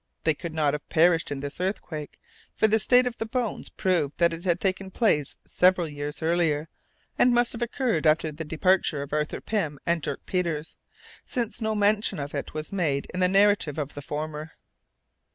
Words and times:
They 0.23 0.33
could 0.33 0.55
not 0.55 0.71
then 0.71 0.73
have 0.73 0.89
perished 0.89 1.29
in 1.29 1.41
this 1.41 1.61
earthquake, 1.61 2.19
for 2.55 2.67
the 2.67 2.79
state 2.79 3.05
of 3.05 3.17
the 3.17 3.25
bones 3.27 3.69
proved 3.69 4.17
that 4.17 4.33
it 4.33 4.45
had 4.45 4.59
taken 4.59 4.89
place 4.89 5.37
several 5.45 5.87
years 5.87 6.23
earlier, 6.23 6.69
and 7.19 7.31
must 7.35 7.51
have 7.51 7.61
occurred 7.61 8.07
after 8.07 8.31
the 8.31 8.43
departure 8.43 9.03
of 9.03 9.13
Arthur 9.13 9.41
Pym 9.41 9.77
and 9.85 10.01
Dirk 10.01 10.25
Peters, 10.25 10.75
since 11.23 11.61
no 11.61 11.75
mention 11.75 12.17
of 12.17 12.33
it 12.33 12.51
was 12.55 12.73
made 12.73 13.05
in 13.13 13.19
the 13.19 13.27
narrative 13.27 13.77
of 13.77 13.93
the 13.93 14.01
former. 14.01 14.53